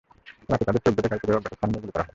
[0.49, 2.09] রাতে তাঁদের চোখ বেঁধে গাড়িতে করে অজ্ঞাত স্থানে নিয়ে গুলি করা হয়।